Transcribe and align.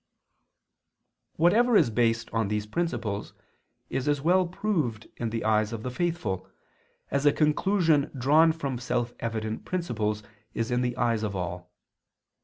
Whatever 1.35 1.77
is 1.77 1.91
based 1.91 2.27
on 2.33 2.47
these 2.47 2.65
principles 2.65 3.33
is 3.87 4.07
as 4.07 4.19
well 4.19 4.47
proved 4.47 5.07
in 5.17 5.29
the 5.29 5.43
eyes 5.45 5.71
of 5.71 5.83
the 5.83 5.91
faithful, 5.91 6.49
as 7.11 7.27
a 7.27 7.31
conclusion 7.31 8.09
drawn 8.17 8.51
from 8.51 8.79
self 8.79 9.13
evident 9.19 9.63
principles 9.63 10.23
is 10.55 10.71
in 10.71 10.81
the 10.81 10.97
eyes 10.97 11.21
of 11.21 11.35
all. 11.35 11.71